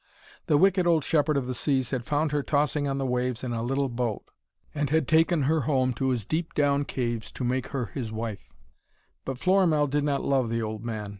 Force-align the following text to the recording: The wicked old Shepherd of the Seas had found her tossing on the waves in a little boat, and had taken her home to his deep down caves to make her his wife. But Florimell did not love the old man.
The 0.47 0.57
wicked 0.57 0.87
old 0.87 1.03
Shepherd 1.03 1.37
of 1.37 1.45
the 1.45 1.53
Seas 1.53 1.91
had 1.91 2.05
found 2.07 2.31
her 2.31 2.41
tossing 2.41 2.87
on 2.87 2.97
the 2.97 3.05
waves 3.05 3.43
in 3.43 3.53
a 3.53 3.61
little 3.61 3.87
boat, 3.87 4.23
and 4.73 4.89
had 4.89 5.07
taken 5.07 5.43
her 5.43 5.61
home 5.61 5.93
to 5.93 6.09
his 6.09 6.25
deep 6.25 6.55
down 6.55 6.85
caves 6.85 7.31
to 7.33 7.43
make 7.43 7.67
her 7.67 7.85
his 7.93 8.11
wife. 8.11 8.49
But 9.25 9.37
Florimell 9.37 9.85
did 9.85 10.03
not 10.03 10.23
love 10.23 10.49
the 10.49 10.59
old 10.63 10.83
man. 10.83 11.09